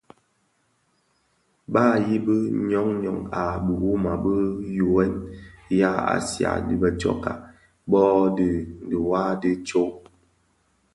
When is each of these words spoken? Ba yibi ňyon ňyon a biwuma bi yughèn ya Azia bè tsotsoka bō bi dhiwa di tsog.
Ba 1.73 1.85
yibi 2.05 2.37
ňyon 2.67 2.89
ňyon 3.01 3.19
a 3.41 3.41
biwuma 3.63 4.11
bi 4.23 4.33
yughèn 4.77 5.13
ya 5.79 5.91
Azia 6.13 6.51
bè 6.81 6.89
tsotsoka 6.99 7.31
bō 7.89 8.01
bi 8.35 8.47
dhiwa 8.89 9.23
di 9.41 9.51
tsog. 9.67 9.93